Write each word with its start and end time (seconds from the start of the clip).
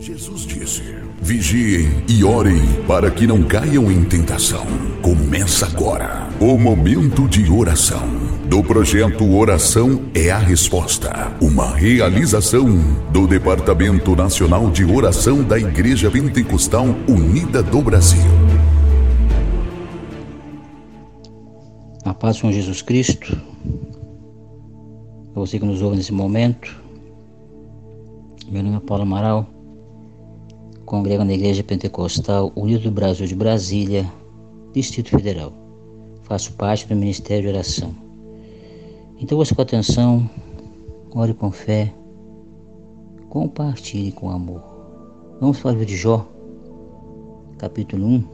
Jesus 0.00 0.46
disse: 0.46 0.82
Vigiem 1.20 2.02
e 2.08 2.24
orem 2.24 2.58
para 2.88 3.10
que 3.10 3.26
não 3.26 3.42
caiam 3.42 3.92
em 3.92 4.02
tentação. 4.02 4.64
Começa 5.02 5.66
agora 5.66 6.26
o 6.40 6.56
momento 6.56 7.28
de 7.28 7.50
oração 7.50 8.00
do 8.48 8.64
projeto 8.64 9.30
Oração 9.36 10.06
é 10.14 10.30
a 10.30 10.38
Resposta, 10.38 11.36
uma 11.38 11.76
realização 11.76 12.66
do 13.12 13.26
Departamento 13.26 14.16
Nacional 14.16 14.70
de 14.70 14.86
Oração 14.86 15.44
da 15.44 15.58
Igreja 15.58 16.10
Pentecostal 16.10 16.86
Unida 17.06 17.62
do 17.62 17.82
Brasil. 17.82 18.22
A 22.06 22.14
paz 22.14 22.40
com 22.40 22.50
Jesus 22.50 22.80
Cristo, 22.80 23.38
você 25.34 25.58
que 25.58 25.66
nos 25.66 25.82
ouve 25.82 25.98
nesse 25.98 26.12
momento, 26.14 26.74
meu 28.50 28.62
nome 28.62 28.78
é 28.78 28.80
Paulo 28.80 29.02
Amaral 29.02 29.59
congrega 30.90 31.24
na 31.24 31.32
Igreja 31.32 31.62
Pentecostal 31.62 32.50
Unido 32.56 32.82
do 32.82 32.90
Brasil 32.90 33.24
de 33.24 33.36
Brasília, 33.36 34.12
Distrito 34.72 35.10
Federal. 35.10 35.52
Faço 36.24 36.52
parte 36.54 36.84
do 36.88 36.96
Ministério 36.96 37.44
de 37.44 37.48
Oração. 37.50 37.94
Então 39.16 39.38
você 39.38 39.54
com 39.54 39.62
atenção, 39.62 40.28
ore 41.14 41.32
com 41.32 41.52
fé, 41.52 41.94
compartilhe 43.28 44.10
com 44.10 44.30
amor. 44.30 44.64
Vamos 45.40 45.60
para 45.60 45.68
o 45.68 45.70
livro 45.74 45.86
de 45.86 45.96
Jó, 45.96 46.26
capítulo 47.56 48.04
1, 48.04 48.24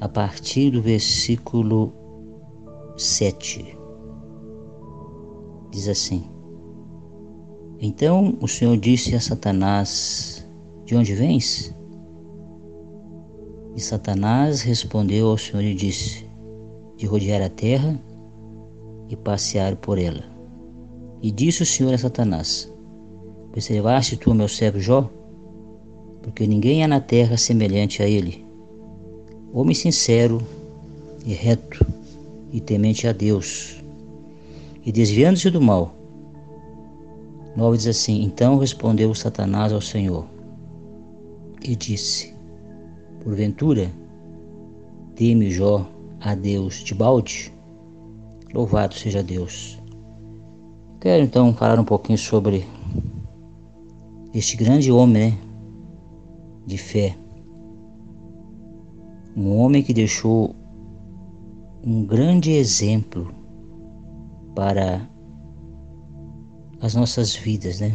a 0.00 0.08
partir 0.08 0.70
do 0.70 0.80
versículo 0.80 1.92
7. 2.96 3.76
Diz 5.70 5.86
assim: 5.86 6.24
Então 7.78 8.38
o 8.40 8.48
Senhor 8.48 8.78
disse 8.78 9.14
a 9.14 9.20
Satanás: 9.20 10.35
de 10.86 10.94
onde 10.94 11.14
vens? 11.14 11.74
E 13.74 13.80
Satanás 13.80 14.62
respondeu 14.62 15.28
ao 15.28 15.36
Senhor 15.36 15.62
e 15.62 15.74
disse: 15.74 16.24
De 16.96 17.06
rodear 17.06 17.42
a 17.42 17.50
terra 17.50 18.00
e 19.08 19.16
passear 19.16 19.76
por 19.76 19.98
ela. 19.98 20.24
E 21.20 21.30
disse 21.30 21.62
o 21.62 21.66
Senhor 21.66 21.92
a 21.92 21.98
Satanás: 21.98 22.72
Preservaste 23.50 24.16
tu 24.16 24.32
meu 24.32 24.48
servo 24.48 24.78
Jó? 24.78 25.10
Porque 26.22 26.46
ninguém 26.46 26.84
há 26.84 26.88
na 26.88 27.00
terra 27.00 27.36
semelhante 27.36 28.02
a 28.02 28.08
ele, 28.08 28.46
homem 29.52 29.74
sincero 29.74 30.40
e 31.24 31.32
reto 31.32 31.84
e 32.52 32.60
temente 32.60 33.06
a 33.06 33.12
Deus, 33.12 33.82
e 34.84 34.92
desviando-se 34.92 35.50
do 35.50 35.60
mal. 35.60 35.94
9 37.56 37.76
diz 37.76 37.86
assim: 37.88 38.22
Então 38.22 38.58
respondeu 38.58 39.14
Satanás 39.14 39.72
ao 39.72 39.80
Senhor: 39.80 40.35
e 41.62 41.74
disse: 41.74 42.34
Porventura, 43.22 43.90
teme 45.14 45.50
Jó 45.50 45.88
a 46.20 46.34
Deus 46.34 46.76
de 46.76 46.94
balde? 46.94 47.52
Louvado 48.54 48.94
seja 48.94 49.22
Deus. 49.22 49.78
Quero 51.00 51.24
então 51.24 51.52
falar 51.52 51.78
um 51.78 51.84
pouquinho 51.84 52.18
sobre 52.18 52.66
este 54.32 54.56
grande 54.56 54.90
homem 54.90 55.32
né, 55.32 55.38
de 56.66 56.78
fé. 56.78 57.16
Um 59.36 59.56
homem 59.58 59.82
que 59.82 59.92
deixou 59.92 60.54
um 61.84 62.04
grande 62.04 62.52
exemplo 62.52 63.32
para 64.54 65.08
as 66.80 66.94
nossas 66.94 67.36
vidas, 67.36 67.80
né? 67.80 67.94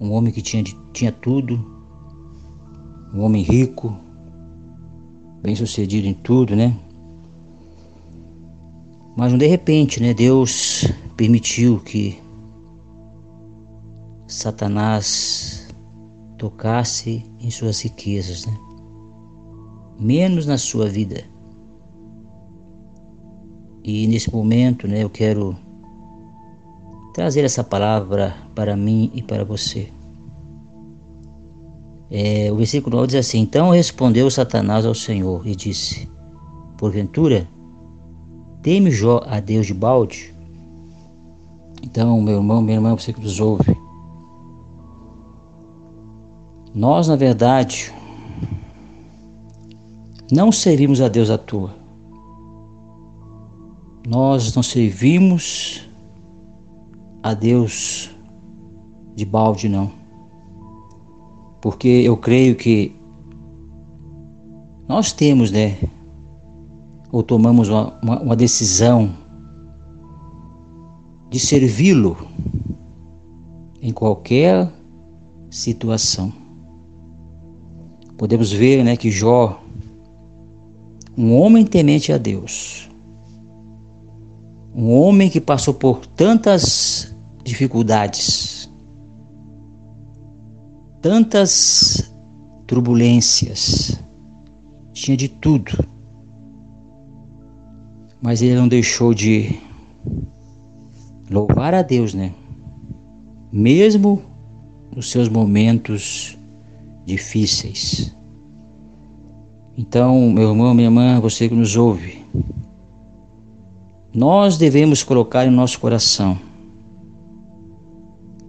Um 0.00 0.12
homem 0.12 0.32
que 0.32 0.42
tinha, 0.42 0.62
tinha 0.92 1.10
tudo, 1.10 1.77
um 3.12 3.22
homem 3.22 3.42
rico, 3.42 3.96
bem 5.42 5.54
sucedido 5.54 6.06
em 6.06 6.14
tudo, 6.14 6.54
né? 6.54 6.76
Mas 9.16 9.32
de 9.36 9.46
repente, 9.46 10.00
né, 10.00 10.14
Deus 10.14 10.84
permitiu 11.16 11.80
que 11.80 12.20
Satanás 14.26 15.68
tocasse 16.36 17.24
em 17.40 17.50
suas 17.50 17.80
riquezas, 17.80 18.46
né? 18.46 18.56
Menos 19.98 20.46
na 20.46 20.56
sua 20.56 20.88
vida. 20.88 21.24
E 23.82 24.06
nesse 24.06 24.32
momento, 24.32 24.86
né, 24.86 25.02
eu 25.02 25.10
quero 25.10 25.56
trazer 27.14 27.44
essa 27.44 27.64
palavra 27.64 28.36
para 28.54 28.76
mim 28.76 29.10
e 29.12 29.22
para 29.22 29.44
você. 29.44 29.90
É, 32.10 32.50
o 32.50 32.56
versículo 32.56 32.96
9 32.96 33.08
diz 33.08 33.16
assim: 33.16 33.40
Então 33.40 33.70
respondeu 33.70 34.30
Satanás 34.30 34.86
ao 34.86 34.94
Senhor 34.94 35.46
e 35.46 35.54
disse: 35.54 36.08
Porventura, 36.78 37.46
teme 38.62 38.90
Jó 38.90 39.22
a 39.26 39.40
Deus 39.40 39.66
de 39.66 39.74
balde? 39.74 40.34
Então, 41.82 42.20
meu 42.20 42.36
irmão, 42.36 42.62
minha 42.62 42.76
irmã, 42.76 42.96
você 42.96 43.12
que 43.12 43.20
nos 43.20 43.38
ouve, 43.40 43.76
nós, 46.74 47.08
na 47.08 47.16
verdade, 47.16 47.92
não 50.32 50.50
servimos 50.50 51.00
a 51.00 51.08
Deus 51.08 51.30
à 51.30 51.36
toa. 51.36 51.74
Nós 54.06 54.54
não 54.54 54.62
servimos 54.62 55.86
a 57.22 57.34
Deus 57.34 58.10
de 59.14 59.26
balde, 59.26 59.68
não 59.68 59.97
porque 61.60 61.88
eu 61.88 62.16
creio 62.16 62.54
que 62.54 62.94
nós 64.88 65.12
temos, 65.12 65.50
né, 65.50 65.76
ou 67.12 67.22
tomamos 67.22 67.68
uma, 67.68 67.98
uma, 68.02 68.20
uma 68.20 68.36
decisão 68.36 69.14
de 71.30 71.38
servi-lo 71.38 72.16
em 73.82 73.92
qualquer 73.92 74.70
situação. 75.50 76.32
Podemos 78.16 78.50
ver, 78.50 78.82
né, 78.82 78.96
que 78.96 79.10
Jó, 79.10 79.62
um 81.16 81.38
homem 81.38 81.64
temente 81.64 82.12
a 82.12 82.18
Deus, 82.18 82.88
um 84.74 84.92
homem 84.92 85.28
que 85.28 85.40
passou 85.40 85.74
por 85.74 86.06
tantas 86.06 87.14
dificuldades, 87.44 88.57
tantas 91.08 92.12
turbulências, 92.66 93.98
tinha 94.92 95.16
de 95.16 95.26
tudo. 95.26 95.72
Mas 98.20 98.42
ele 98.42 98.54
não 98.54 98.68
deixou 98.68 99.14
de 99.14 99.58
louvar 101.30 101.72
a 101.72 101.80
Deus, 101.80 102.12
né? 102.12 102.34
Mesmo 103.50 104.20
nos 104.94 105.10
seus 105.10 105.30
momentos 105.30 106.36
difíceis. 107.06 108.14
Então, 109.78 110.30
meu 110.30 110.50
irmão, 110.50 110.74
minha 110.74 110.88
irmã, 110.88 111.18
você 111.20 111.48
que 111.48 111.54
nos 111.54 111.74
ouve, 111.74 112.22
nós 114.14 114.58
devemos 114.58 115.02
colocar 115.02 115.46
em 115.46 115.50
nosso 115.50 115.80
coração 115.80 116.38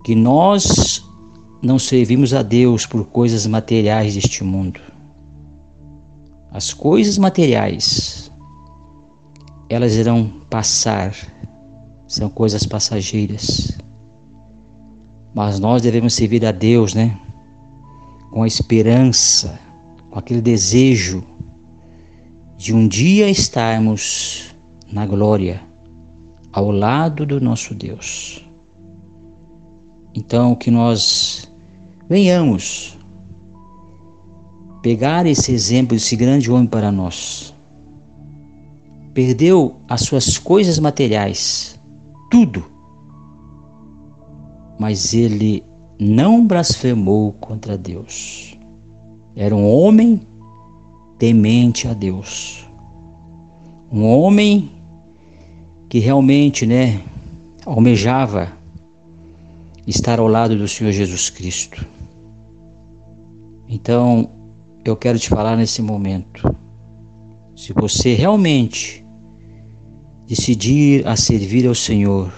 que 0.03 0.14
nós 0.14 1.08
não 1.62 1.78
servimos 1.78 2.34
a 2.34 2.42
Deus 2.42 2.86
por 2.86 3.06
coisas 3.06 3.46
materiais 3.46 4.16
deste 4.16 4.44
mundo. 4.44 4.80
As 6.52 6.74
coisas 6.74 7.18
materiais, 7.18 8.31
elas 9.70 9.96
irão 9.96 10.31
passar, 10.50 11.14
são 12.08 12.30
coisas 12.30 12.66
passageiras. 12.66 13.78
Mas 15.35 15.59
nós 15.59 15.82
devemos 15.82 16.14
servir 16.14 16.46
a 16.46 16.52
Deus, 16.52 16.94
né? 16.94 17.20
Com 18.32 18.44
a 18.44 18.47
esperança, 18.47 19.59
com 20.09 20.17
aquele 20.17 20.41
desejo 20.41 21.23
de 22.58 22.73
um 22.73 22.88
dia 22.88 23.29
estarmos 23.29 24.55
na 24.91 25.05
glória, 25.05 25.62
ao 26.52 26.72
lado 26.72 27.26
do 27.26 27.40
nosso 27.40 27.76
Deus. 27.76 28.48
Então, 30.19 30.55
que 30.55 30.69
nós 30.69 31.49
Venhamos 32.09 32.97
pegar 34.81 35.27
esse 35.27 35.51
exemplo 35.51 35.95
desse 35.95 36.16
grande 36.16 36.49
homem 36.51 36.66
para 36.66 36.91
nós. 36.91 37.53
Perdeu 39.13 39.75
as 39.87 40.01
suas 40.01 40.39
coisas 40.39 40.79
materiais, 40.79 41.79
tudo, 42.31 42.66
mas 44.79 45.13
ele 45.13 45.63
não 45.99 46.47
blasfemou 46.47 47.31
contra 47.33 47.77
Deus. 47.77 48.57
Era 49.35 49.55
um 49.55 49.71
homem 49.71 50.21
temente 51.19 51.87
a 51.87 51.93
Deus. 51.93 52.67
Um 53.91 54.03
homem 54.03 54.71
que 55.87 55.99
realmente, 55.99 56.66
né, 56.66 57.03
almejava 57.67 58.51
estar 59.90 60.20
ao 60.20 60.28
lado 60.28 60.56
do 60.56 60.68
Senhor 60.68 60.91
Jesus 60.91 61.30
Cristo. 61.30 61.86
Então, 63.68 64.30
eu 64.86 64.96
quero 64.96 65.18
te 65.18 65.30
falar 65.30 65.56
nesse 65.58 65.82
momento. 65.82 66.56
Se 67.56 67.74
você 67.74 68.14
realmente 68.14 69.06
decidir 70.28 71.08
a 71.08 71.16
servir 71.16 71.68
ao 71.68 71.76
Senhor 71.76 72.32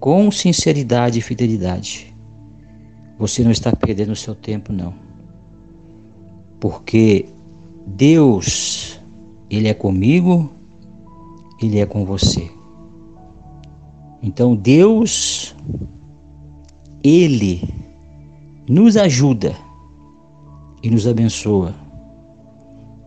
com 0.00 0.30
sinceridade 0.30 1.18
e 1.18 1.22
fidelidade, 1.22 2.14
você 3.18 3.42
não 3.44 3.50
está 3.50 3.72
perdendo 3.74 4.12
o 4.12 4.16
seu 4.16 4.34
tempo, 4.34 4.72
não. 4.72 4.94
Porque 6.60 7.26
Deus, 7.86 9.00
Ele 9.48 9.68
é 9.68 9.74
comigo, 9.74 10.50
Ele 11.62 11.78
é 11.78 11.86
com 11.86 12.04
você. 12.04 12.50
Então 14.22 14.56
Deus, 14.56 15.54
Ele 17.04 17.62
nos 18.66 18.96
ajuda 18.96 19.54
e 20.82 20.88
nos 20.88 21.06
abençoa 21.06 21.74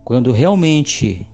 quando 0.06 0.32
realmente 0.32 1.28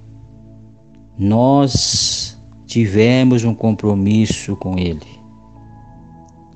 nós 1.18 2.40
tivermos 2.64 3.44
um 3.44 3.54
compromisso 3.54 4.56
com 4.56 4.78
Ele. 4.78 5.06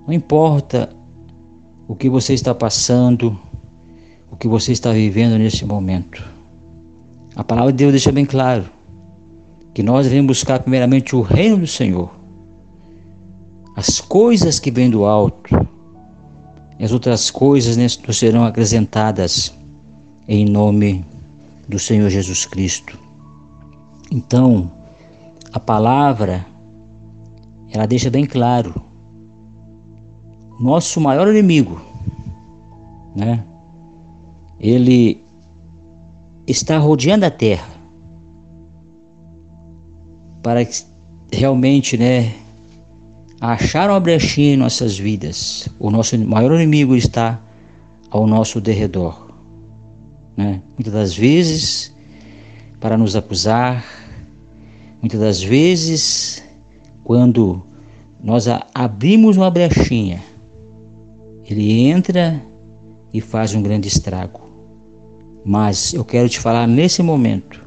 Não 0.06 0.14
importa 0.14 0.88
o 1.86 1.94
que 1.94 2.08
você 2.08 2.32
está 2.32 2.54
passando, 2.54 3.38
o 4.30 4.36
que 4.36 4.48
você 4.48 4.72
está 4.72 4.90
vivendo 4.92 5.38
nesse 5.38 5.66
momento. 5.66 6.24
A 7.36 7.44
palavra 7.44 7.70
de 7.70 7.76
Deus 7.76 7.92
deixa 7.92 8.10
bem 8.10 8.24
claro 8.24 8.64
que 9.74 9.82
nós 9.82 10.06
devemos 10.06 10.38
buscar 10.38 10.60
primeiramente 10.60 11.14
o 11.14 11.20
reino 11.20 11.58
do 11.58 11.66
Senhor, 11.66 12.10
as 13.76 14.00
coisas 14.00 14.58
que 14.58 14.70
vêm 14.70 14.88
do 14.88 15.04
alto, 15.04 15.67
e 16.78 16.84
as 16.84 16.92
outras 16.92 17.30
coisas 17.30 17.76
nos 17.76 18.18
serão 18.18 18.44
acrescentadas 18.44 19.52
em 20.26 20.44
nome 20.44 21.04
do 21.68 21.78
Senhor 21.78 22.08
Jesus 22.08 22.46
Cristo. 22.46 22.98
Então, 24.10 24.70
a 25.52 25.58
palavra 25.58 26.46
ela 27.70 27.86
deixa 27.86 28.10
bem 28.10 28.24
claro 28.24 28.74
nosso 30.60 31.00
maior 31.00 31.28
inimigo, 31.28 31.80
né? 33.14 33.44
Ele 34.58 35.22
está 36.46 36.78
rodeando 36.78 37.26
a 37.26 37.30
terra 37.30 37.68
para 40.42 40.64
que 40.64 40.84
realmente, 41.32 41.96
né, 41.96 42.34
achar 43.40 43.90
uma 43.90 44.00
brechinha 44.00 44.54
em 44.54 44.56
nossas 44.56 44.98
vidas. 44.98 45.68
O 45.78 45.90
nosso 45.90 46.18
maior 46.18 46.54
inimigo 46.54 46.96
está 46.96 47.40
ao 48.10 48.26
nosso 48.26 48.60
derredor, 48.60 49.30
né? 50.36 50.62
Muitas 50.76 50.92
das 50.92 51.16
vezes 51.16 51.94
para 52.80 52.96
nos 52.96 53.16
acusar, 53.16 53.84
muitas 55.00 55.20
das 55.20 55.42
vezes 55.42 56.42
quando 57.04 57.62
nós 58.22 58.46
abrimos 58.74 59.36
uma 59.36 59.50
brechinha 59.50 60.22
ele 61.48 61.80
entra 61.80 62.42
e 63.12 63.20
faz 63.20 63.54
um 63.54 63.62
grande 63.62 63.88
estrago. 63.88 64.40
Mas 65.44 65.94
eu 65.94 66.04
quero 66.04 66.28
te 66.28 66.38
falar 66.38 66.66
nesse 66.66 67.02
momento 67.02 67.66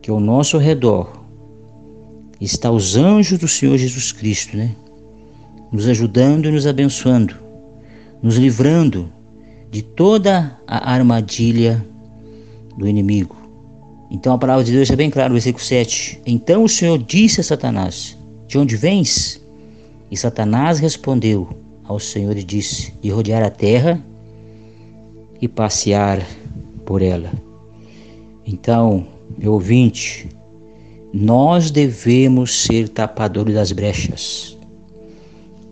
que 0.00 0.10
ao 0.10 0.20
nosso 0.20 0.58
redor 0.58 1.24
está 2.40 2.70
os 2.70 2.96
anjos 2.96 3.38
do 3.38 3.48
Senhor 3.48 3.76
Jesus 3.76 4.12
Cristo, 4.12 4.56
né? 4.56 4.70
Nos 5.72 5.86
ajudando 5.88 6.46
e 6.46 6.52
nos 6.52 6.66
abençoando, 6.66 7.34
nos 8.22 8.36
livrando 8.36 9.10
de 9.70 9.82
toda 9.82 10.58
a 10.66 10.92
armadilha 10.92 11.84
do 12.76 12.88
inimigo. 12.88 13.36
Então 14.10 14.32
a 14.32 14.38
palavra 14.38 14.64
de 14.64 14.72
Deus 14.72 14.90
é 14.90 14.96
bem 14.96 15.10
clara, 15.10 15.32
versículo 15.32 15.64
7. 15.64 16.20
Então 16.26 16.64
o 16.64 16.68
Senhor 16.68 16.98
disse 16.98 17.40
a 17.40 17.44
Satanás: 17.44 18.18
De 18.48 18.58
onde 18.58 18.76
vens? 18.76 19.40
E 20.10 20.16
Satanás 20.16 20.80
respondeu: 20.80 21.48
ao 21.90 21.98
Senhor 21.98 22.36
e 22.36 22.44
disse: 22.44 22.94
de 23.02 23.10
rodear 23.10 23.42
a 23.42 23.50
terra 23.50 24.00
e 25.40 25.48
passear 25.48 26.24
por 26.86 27.02
ela. 27.02 27.32
Então, 28.46 29.06
meu 29.36 29.54
ouvinte, 29.54 30.28
nós 31.12 31.70
devemos 31.70 32.62
ser 32.62 32.88
tapadores 32.88 33.54
das 33.54 33.72
brechas. 33.72 34.56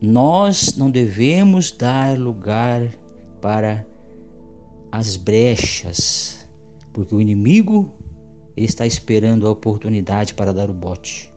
Nós 0.00 0.76
não 0.76 0.90
devemos 0.90 1.72
dar 1.72 2.18
lugar 2.18 2.88
para 3.40 3.86
as 4.92 5.16
brechas, 5.16 6.48
porque 6.92 7.14
o 7.14 7.20
inimigo 7.20 7.92
está 8.56 8.86
esperando 8.86 9.46
a 9.46 9.50
oportunidade 9.50 10.34
para 10.34 10.52
dar 10.52 10.70
o 10.70 10.74
bote. 10.74 11.32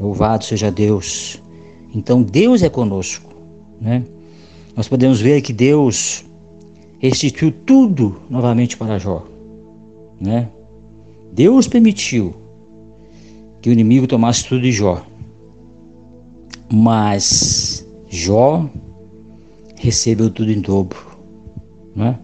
Louvado 0.00 0.44
seja 0.44 0.70
Deus. 0.70 1.40
Então 1.94 2.22
Deus 2.22 2.62
é 2.62 2.68
conosco. 2.68 3.32
Né? 3.80 4.04
Nós 4.76 4.88
podemos 4.88 5.20
ver 5.20 5.40
que 5.42 5.52
Deus 5.52 6.24
restituiu 6.98 7.52
tudo 7.52 8.20
novamente 8.28 8.76
para 8.76 8.98
Jó. 8.98 9.26
Né? 10.20 10.48
Deus 11.32 11.66
permitiu 11.68 12.34
que 13.60 13.70
o 13.70 13.72
inimigo 13.72 14.06
tomasse 14.06 14.44
tudo 14.44 14.62
de 14.62 14.72
Jó. 14.72 15.04
Mas 16.72 17.86
Jó 18.08 18.68
recebeu 19.76 20.30
tudo 20.30 20.52
em 20.52 20.60
dobro. 20.60 20.98
Né? 21.94 22.18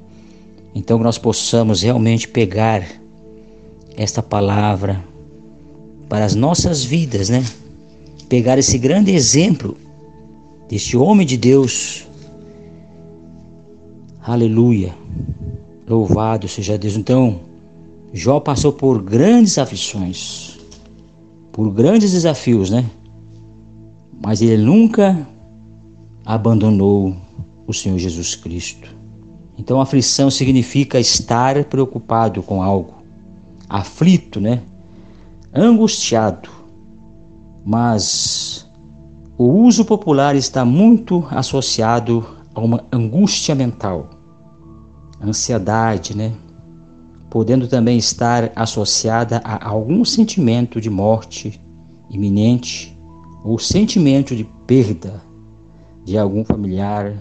Então 0.74 0.98
que 0.98 1.04
nós 1.04 1.18
possamos 1.18 1.82
realmente 1.82 2.28
pegar 2.28 2.86
esta 3.96 4.22
palavra 4.22 5.02
para 6.08 6.24
as 6.24 6.34
nossas 6.34 6.84
vidas, 6.84 7.28
né? 7.28 7.44
Pegar 8.28 8.58
esse 8.58 8.78
grande 8.78 9.12
exemplo 9.12 9.76
deste 10.68 10.96
homem 10.96 11.26
de 11.26 11.36
Deus. 11.36 12.06
Aleluia. 14.22 14.94
Louvado 15.88 16.48
seja 16.48 16.76
Deus. 16.76 16.96
Então, 16.96 17.40
Jó 18.12 18.40
passou 18.40 18.72
por 18.72 19.02
grandes 19.02 19.58
aflições, 19.58 20.58
por 21.52 21.70
grandes 21.70 22.12
desafios, 22.12 22.70
né? 22.70 22.84
Mas 24.26 24.42
ele 24.42 24.60
nunca 24.60 25.24
abandonou 26.24 27.14
o 27.64 27.72
Senhor 27.72 27.96
Jesus 27.96 28.34
Cristo. 28.34 28.92
Então, 29.56 29.80
aflição 29.80 30.32
significa 30.32 30.98
estar 30.98 31.62
preocupado 31.66 32.42
com 32.42 32.60
algo, 32.60 32.94
aflito, 33.68 34.40
né? 34.40 34.62
Angustiado. 35.54 36.48
Mas 37.64 38.68
o 39.38 39.44
uso 39.44 39.84
popular 39.84 40.34
está 40.34 40.64
muito 40.64 41.24
associado 41.30 42.26
a 42.52 42.60
uma 42.60 42.84
angústia 42.90 43.54
mental, 43.54 44.10
ansiedade, 45.22 46.16
né? 46.16 46.32
Podendo 47.30 47.68
também 47.68 47.96
estar 47.96 48.50
associada 48.56 49.40
a 49.44 49.68
algum 49.68 50.04
sentimento 50.04 50.80
de 50.80 50.90
morte 50.90 51.60
iminente 52.10 52.95
ou 53.46 53.60
sentimento 53.60 54.34
de 54.34 54.42
perda 54.66 55.22
de 56.04 56.18
algum 56.18 56.44
familiar 56.44 57.16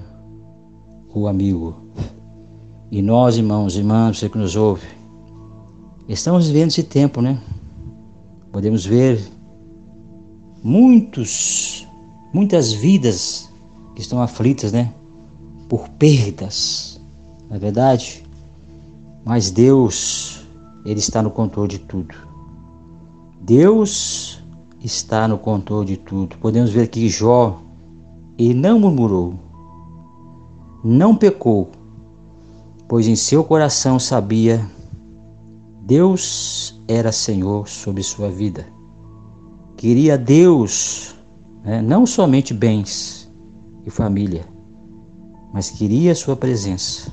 ou 1.13 1.27
amigo. 1.27 1.75
E 2.91 2.99
nós, 2.99 3.37
irmãos, 3.37 3.75
irmãs, 3.75 4.17
você 4.17 4.27
que 4.27 4.37
nos 4.37 4.55
ouve, 4.55 4.87
estamos 6.09 6.47
vivendo 6.47 6.69
esse 6.69 6.81
tempo, 6.81 7.21
né? 7.21 7.39
Podemos 8.51 8.83
ver 8.85 9.23
muitos 10.63 11.87
muitas 12.33 12.73
vidas 12.73 13.47
que 13.93 14.01
estão 14.01 14.19
aflitas, 14.19 14.71
né? 14.71 14.91
Por 15.69 15.87
perdas, 15.89 16.99
não 17.47 17.57
é 17.57 17.59
verdade? 17.59 18.23
Mas 19.23 19.51
Deus, 19.51 20.43
Ele 20.83 20.99
está 20.99 21.21
no 21.21 21.29
controle 21.29 21.69
de 21.69 21.79
tudo. 21.79 22.15
Deus 23.41 24.43
está 24.85 25.27
no 25.27 25.37
controle 25.37 25.87
de 25.87 25.97
tudo. 25.97 26.37
Podemos 26.37 26.69
ver 26.69 26.87
que 26.87 27.09
Jó, 27.09 27.59
ele 28.37 28.53
não 28.53 28.79
murmurou, 28.79 29.33
não 30.83 31.15
pecou, 31.15 31.71
pois 32.87 33.07
em 33.07 33.15
seu 33.15 33.43
coração 33.43 33.99
sabia 33.99 34.63
Deus 35.81 36.79
era 36.87 37.11
Senhor 37.11 37.67
sobre 37.67 38.03
sua 38.03 38.29
vida. 38.29 38.65
Queria 39.75 40.17
Deus 40.17 41.15
né? 41.63 41.81
não 41.81 42.05
somente 42.05 42.53
bens 42.53 43.31
e 43.85 43.89
família, 43.89 44.45
mas 45.53 45.71
queria 45.71 46.15
sua 46.15 46.35
presença. 46.35 47.11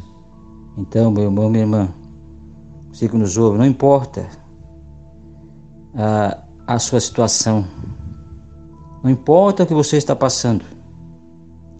Então, 0.76 1.10
meu 1.10 1.24
irmão, 1.24 1.50
minha 1.50 1.64
irmã, 1.64 1.88
você 2.90 3.08
que 3.08 3.16
nos 3.16 3.36
ouve, 3.36 3.58
não 3.58 3.66
importa 3.66 4.26
a, 5.94 6.41
a 6.66 6.78
sua 6.78 7.00
situação, 7.00 7.66
não 9.02 9.10
importa 9.10 9.64
o 9.64 9.66
que 9.66 9.74
você 9.74 9.96
está 9.96 10.14
passando, 10.14 10.64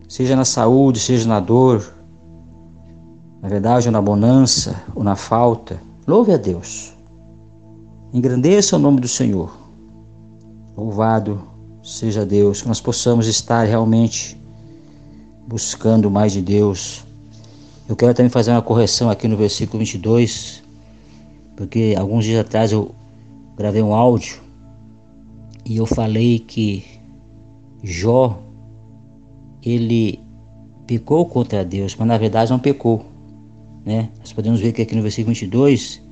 seja 0.09 0.35
na 0.35 0.45
saúde, 0.45 0.99
seja 0.99 1.29
na 1.29 1.39
dor, 1.39 1.95
na 3.41 3.49
verdade, 3.49 3.89
ou 3.89 3.93
na 3.93 4.03
bonança, 4.03 4.83
ou 4.95 5.05
na 5.05 5.15
falta, 5.15 5.81
louve 6.07 6.33
a 6.33 6.37
Deus. 6.37 6.93
Engrandeça 8.13 8.77
o 8.77 8.79
nome 8.79 9.01
do 9.01 9.09
Senhor. 9.09 9.57
Louvado 10.77 11.41
seja 11.83 12.27
Deus, 12.27 12.63
que 12.63 12.69
nós 12.69 12.81
possamos 12.81 13.27
estar 13.27 13.65
realmente 13.65 14.41
buscando 15.47 16.11
mais 16.11 16.33
de 16.33 16.43
Deus. 16.43 17.05
Eu 17.89 17.97
quero 17.97 18.15
também 18.15 18.31
fazer 18.31 18.51
uma 18.51 18.63
correção 18.63 19.11
aqui 19.11 19.27
no 19.27 19.37
versículo 19.37 19.79
22, 19.79 20.63
porque 21.57 21.95
alguns 21.99 22.25
dias 22.25 22.41
atrás 22.41 22.73
eu 22.73 22.95
gravei 23.57 23.83
um 23.83 23.95
áudio 23.95 24.42
e 25.65 25.77
eu 25.77 25.87
falei 25.87 26.39
que 26.39 26.85
Jó 27.83 28.39
ele 29.63 30.21
pecou 30.87 31.25
contra 31.27 31.65
Deus, 31.65 31.95
mas 31.97 32.09
na 32.09 32.19
verdade 32.19 32.51
não 32.51 32.59
pecou, 32.59 33.05
né? 33.85 34.09
Nós 34.19 34.33
podemos 34.33 34.61
ver 34.61 34.73
que 34.73 34.83
aqui 34.83 34.95
no 34.95 35.03
versículo 35.03 35.35
22 35.35 36.03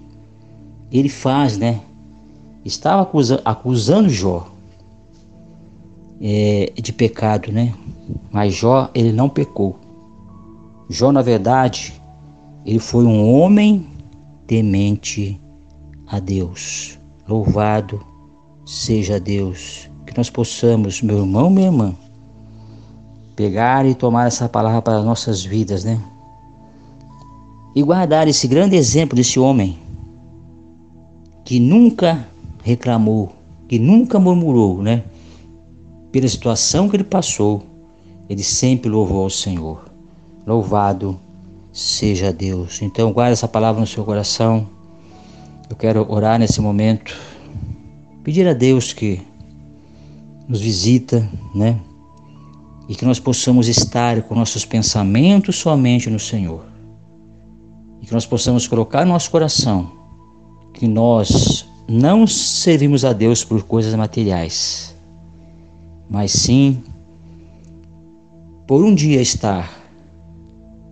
ele 0.91 1.09
faz, 1.09 1.59
né? 1.59 1.81
Estava 2.65 3.03
acusa, 3.03 3.41
acusando 3.45 4.09
Jó 4.09 4.49
é, 6.21 6.73
de 6.75 6.93
pecado, 6.93 7.51
né? 7.51 7.75
Mas 8.31 8.55
Jó 8.55 8.91
ele 8.95 9.13
não 9.13 9.29
pecou. 9.29 9.79
Jó 10.89 11.11
na 11.11 11.23
verdade 11.23 12.01
ele 12.65 12.79
foi 12.79 13.05
um 13.05 13.33
homem 13.33 13.87
temente 14.47 15.41
a 16.07 16.21
Deus. 16.21 16.99
Louvado 17.29 18.10
seja 18.71 19.19
Deus. 19.19 19.91
Que 20.07 20.17
nós 20.17 20.31
possamos, 20.31 21.03
meu 21.03 21.19
irmão, 21.19 21.51
minha 21.51 21.67
irmã, 21.67 21.95
pegar 23.35 23.85
e 23.85 23.95
tomar 23.95 24.29
essa 24.29 24.49
palavra 24.49 24.81
para 24.81 24.99
as 24.99 25.05
nossas 25.05 25.45
vidas, 25.45 25.85
né? 25.85 26.01
E 27.75 27.83
guardar 27.83 28.29
esse 28.29 28.47
grande 28.47 28.77
exemplo 28.77 29.17
desse 29.17 29.39
homem 29.39 29.79
que 31.45 31.59
nunca 31.59 32.27
reclamou, 32.63 33.33
que 33.69 33.79
nunca 33.79 34.19
murmurou, 34.19 34.83
né? 34.83 35.05
Pela 36.13 36.29
situação 36.29 36.89
que 36.89 36.97
ele 36.97 37.05
passou, 37.05 37.63
ele 38.29 38.43
sempre 38.43 38.91
louvou 38.91 39.25
ao 39.25 39.31
Senhor. 39.31 39.85
Louvado 40.47 41.19
seja 41.73 42.33
Deus. 42.33 42.83
Então, 42.83 43.13
guarde 43.13 43.33
essa 43.33 43.49
palavra 43.49 43.81
no 43.81 43.87
seu 43.87 44.05
coração. 44.05 44.67
Eu 45.69 45.77
quero 45.77 46.05
orar 46.11 46.39
nesse 46.39 46.61
momento, 46.61 47.17
pedir 48.23 48.47
a 48.47 48.53
Deus 48.53 48.93
que 48.93 49.21
nos 50.49 50.61
visita, 50.61 51.29
né? 51.55 51.79
E 52.89 52.95
que 52.95 53.05
nós 53.05 53.21
possamos 53.21 53.69
estar 53.69 54.23
com 54.23 54.35
nossos 54.35 54.65
pensamentos 54.65 55.57
somente 55.57 56.11
no 56.11 56.19
Senhor. 56.19 56.65
E 58.03 58.07
que 58.07 58.13
nós 58.13 58.27
possamos 58.27 58.67
colocar 58.67 59.05
no 59.05 59.13
nosso 59.13 59.31
coração 59.31 59.93
que 60.75 60.89
nós 60.89 61.69
não 61.89 62.27
servimos 62.27 63.05
a 63.05 63.13
Deus 63.13 63.45
por 63.45 63.63
coisas 63.65 63.95
materiais, 63.95 64.97
mas 66.09 66.33
sim 66.33 66.83
por 68.67 68.85
um 68.85 68.95
dia 68.95 69.21
estar 69.21 69.71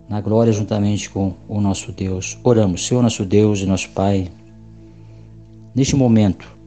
na 0.07 0.19
glória 0.19 0.51
juntamente 0.51 1.09
com 1.09 1.33
o 1.47 1.61
nosso 1.61 1.91
Deus. 1.91 2.37
Oramos, 2.43 2.85
Senhor 2.85 3.01
nosso 3.01 3.25
Deus 3.25 3.59
e 3.59 3.65
nosso 3.65 3.89
Pai, 3.89 4.29
neste 5.73 5.95
momento 5.95 6.58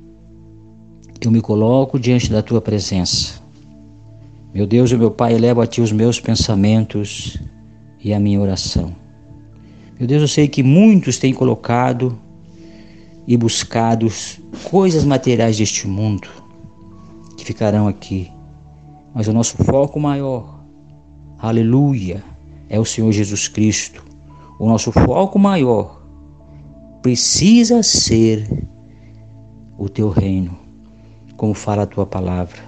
eu 1.26 1.30
me 1.30 1.40
coloco 1.40 1.98
diante 1.98 2.30
da 2.30 2.42
tua 2.42 2.60
presença. 2.60 3.40
Meu 4.52 4.66
Deus 4.66 4.90
e 4.90 4.96
meu 4.96 5.10
Pai, 5.10 5.34
elevo 5.34 5.60
a 5.60 5.66
ti 5.66 5.80
os 5.80 5.92
meus 5.92 6.20
pensamentos 6.20 7.38
e 8.02 8.12
a 8.12 8.18
minha 8.18 8.40
oração. 8.40 8.94
Meu 9.98 10.06
Deus, 10.06 10.22
eu 10.22 10.28
sei 10.28 10.48
que 10.48 10.62
muitos 10.62 11.18
têm 11.18 11.32
colocado 11.32 12.18
e 13.26 13.36
buscado 13.36 14.08
coisas 14.64 15.04
materiais 15.04 15.56
deste 15.58 15.86
mundo 15.86 16.28
que 17.36 17.44
ficarão 17.44 17.86
aqui. 17.86 18.30
Mas 19.14 19.28
o 19.28 19.32
nosso 19.32 19.56
foco 19.58 20.00
maior, 20.00 20.60
aleluia, 21.38 22.24
é 22.68 22.80
o 22.80 22.84
Senhor 22.84 23.12
Jesus 23.12 23.46
Cristo. 23.46 24.04
O 24.58 24.66
nosso 24.68 24.90
foco 24.90 25.38
maior 25.38 26.02
precisa 27.00 27.82
ser 27.82 28.48
o 29.78 29.88
teu 29.88 30.08
reino 30.08 30.61
como 31.42 31.54
fala 31.54 31.82
a 31.82 31.86
tua 31.86 32.06
palavra. 32.06 32.62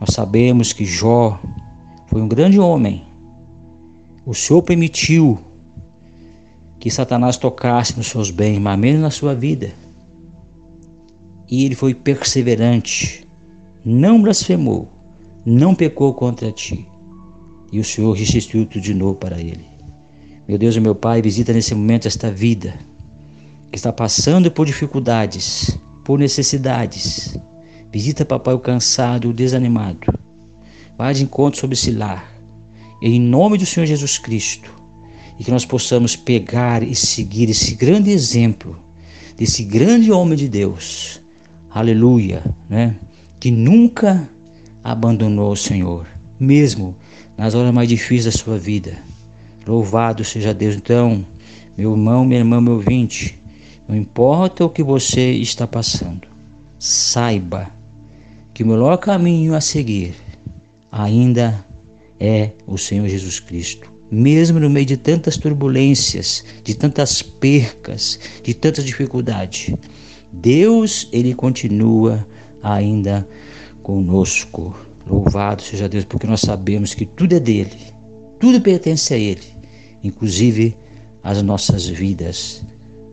Nós 0.00 0.12
sabemos 0.12 0.72
que 0.72 0.84
Jó 0.84 1.38
foi 2.08 2.20
um 2.20 2.26
grande 2.26 2.58
homem. 2.58 3.04
O 4.26 4.34
Senhor 4.34 4.62
permitiu 4.62 5.38
que 6.80 6.90
Satanás 6.90 7.36
tocasse 7.36 7.96
nos 7.96 8.08
seus 8.08 8.32
bens, 8.32 8.58
mas 8.58 8.76
menos 8.76 9.00
na 9.00 9.12
sua 9.12 9.32
vida. 9.32 9.70
E 11.48 11.64
ele 11.64 11.76
foi 11.76 11.94
perseverante, 11.94 13.24
não 13.84 14.20
blasfemou, 14.20 14.88
não 15.46 15.72
pecou 15.72 16.12
contra 16.14 16.50
ti. 16.50 16.88
E 17.70 17.78
o 17.78 17.84
Senhor 17.84 18.10
restituiu 18.10 18.66
tudo 18.66 18.82
de 18.82 18.92
novo 18.92 19.14
para 19.14 19.38
ele. 19.38 19.64
Meu 20.48 20.58
Deus 20.58 20.74
e 20.74 20.80
meu 20.80 20.96
Pai, 20.96 21.22
visita 21.22 21.52
nesse 21.52 21.76
momento 21.76 22.08
esta 22.08 22.28
vida 22.28 22.74
que 23.70 23.76
está 23.76 23.92
passando 23.92 24.50
por 24.50 24.66
dificuldades, 24.66 25.78
por 26.04 26.18
necessidades 26.18 27.38
Visita, 27.94 28.24
papai, 28.24 28.52
o 28.54 28.58
cansado, 28.58 29.30
o 29.30 29.32
desanimado. 29.32 30.12
Vá 30.98 31.12
de 31.12 31.22
encontro 31.22 31.60
sobre 31.60 31.74
esse 31.74 31.92
lar. 31.92 32.28
Em 33.00 33.20
nome 33.20 33.56
do 33.56 33.64
Senhor 33.64 33.86
Jesus 33.86 34.18
Cristo. 34.18 34.68
E 35.38 35.44
que 35.44 35.50
nós 35.52 35.64
possamos 35.64 36.16
pegar 36.16 36.82
e 36.82 36.92
seguir 36.92 37.48
esse 37.48 37.76
grande 37.76 38.10
exemplo 38.10 38.76
desse 39.36 39.62
grande 39.62 40.10
homem 40.10 40.36
de 40.36 40.48
Deus. 40.48 41.20
Aleluia, 41.70 42.42
né? 42.68 42.96
Que 43.38 43.52
nunca 43.52 44.28
abandonou 44.82 45.52
o 45.52 45.56
Senhor, 45.56 46.04
mesmo 46.40 46.96
nas 47.38 47.54
horas 47.54 47.72
mais 47.72 47.88
difíceis 47.88 48.24
da 48.24 48.32
sua 48.32 48.58
vida. 48.58 48.98
Louvado 49.64 50.24
seja 50.24 50.52
Deus. 50.52 50.74
Então, 50.74 51.24
meu 51.78 51.92
irmão, 51.92 52.24
minha 52.24 52.40
irmã, 52.40 52.60
meu 52.60 52.72
ouvinte, 52.72 53.40
não 53.86 53.94
importa 53.94 54.64
o 54.64 54.68
que 54.68 54.82
você 54.82 55.30
está 55.30 55.64
passando, 55.64 56.26
saiba 56.76 57.72
que 58.54 58.62
o 58.62 58.66
melhor 58.66 58.96
caminho 58.98 59.54
a 59.54 59.60
seguir 59.60 60.14
ainda 60.90 61.66
é 62.20 62.52
o 62.66 62.78
Senhor 62.78 63.08
Jesus 63.08 63.40
Cristo. 63.40 63.92
Mesmo 64.10 64.60
no 64.60 64.70
meio 64.70 64.86
de 64.86 64.96
tantas 64.96 65.36
turbulências, 65.36 66.44
de 66.62 66.72
tantas 66.74 67.20
percas, 67.20 68.20
de 68.44 68.54
tanta 68.54 68.80
dificuldade, 68.80 69.76
Deus, 70.32 71.08
ele 71.12 71.34
continua 71.34 72.24
ainda 72.62 73.26
conosco. 73.82 74.74
Louvado 75.04 75.60
seja 75.60 75.88
Deus, 75.88 76.04
porque 76.04 76.26
nós 76.26 76.40
sabemos 76.40 76.94
que 76.94 77.04
tudo 77.04 77.34
é 77.34 77.40
dele, 77.40 77.76
tudo 78.38 78.60
pertence 78.60 79.12
a 79.12 79.18
ele, 79.18 79.42
inclusive 80.02 80.76
as 81.24 81.42
nossas 81.42 81.86
vidas. 81.86 82.64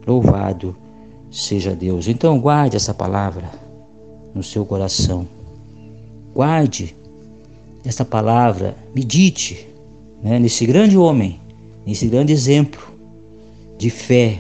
Louvado 0.05 0.75
seja 1.31 1.75
Deus. 1.75 2.07
Então 2.07 2.39
guarde 2.39 2.75
essa 2.75 2.93
palavra 2.93 3.61
no 4.34 4.44
seu 4.44 4.66
coração. 4.66 5.28
Guarde 6.34 6.96
esta 7.84 8.06
palavra, 8.06 8.76
medite 8.96 9.68
né, 10.22 10.40
nesse 10.40 10.66
grande 10.66 10.98
homem, 10.98 11.40
nesse 11.86 12.08
grande 12.08 12.32
exemplo 12.32 12.82
de 13.78 13.90
fé. 13.90 14.40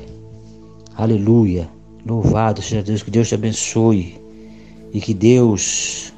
Aleluia. 0.95 1.69
Louvado 2.05 2.61
seja 2.61 2.81
Deus, 2.81 3.03
que 3.03 3.11
Deus 3.11 3.27
te 3.27 3.35
abençoe 3.35 4.19
e 4.91 4.99
que 4.99 5.13
Deus 5.13 6.13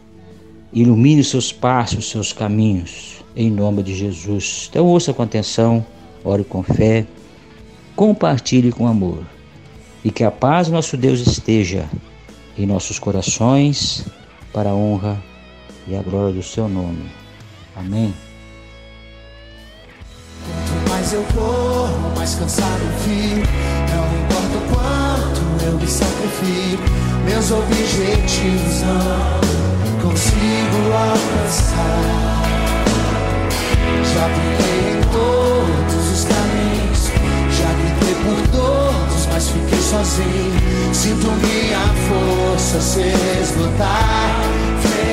ilumine 0.71 1.21
os 1.21 1.29
seus 1.29 1.51
passos, 1.51 1.99
os 1.99 2.09
seus 2.09 2.33
caminhos, 2.33 3.23
em 3.35 3.51
nome 3.51 3.83
de 3.83 3.93
Jesus. 3.93 4.67
Então 4.69 4.85
ouça 4.85 5.13
com 5.13 5.21
atenção, 5.21 5.85
ore 6.23 6.43
com 6.43 6.63
fé, 6.63 7.05
compartilhe 7.95 8.71
com 8.71 8.87
amor 8.87 9.23
e 10.03 10.11
que 10.11 10.23
a 10.23 10.31
paz 10.31 10.67
do 10.67 10.73
nosso 10.73 10.97
Deus 10.97 11.19
esteja 11.19 11.89
em 12.57 12.65
nossos 12.65 12.99
corações, 12.99 14.05
para 14.51 14.69
a 14.69 14.73
honra 14.73 15.21
e 15.87 15.95
a 15.95 16.01
glória 16.01 16.33
do 16.33 16.43
seu 16.43 16.67
nome. 16.67 17.09
Amém. 17.75 18.13
Quanto 20.45 20.89
mais 20.89 21.13
eu 21.13 21.23
corro, 21.33 22.15
mais 22.15 22.35
cansado 22.35 22.81
fico. 23.03 23.47
Não 23.95 24.05
importa 24.23 24.57
o 24.57 24.61
quanto 24.73 25.65
eu 25.65 25.73
me 25.73 25.87
sacrifico, 25.87 26.83
meus 27.25 27.51
objetivos 27.51 28.81
não 28.81 30.09
consigo 30.09 30.93
alcançar. 30.93 32.43
Já 34.13 34.29
fiquei 34.29 34.79
em 34.91 35.01
todos 35.11 36.11
os 36.11 36.23
caminhos, 36.25 36.52
mas 39.43 39.49
fiquei 39.49 39.81
sozinho. 39.81 40.93
Sinto 40.93 41.27
minha 41.31 41.79
força 42.07 42.79
se 42.79 43.01
esgotar. 43.41 45.12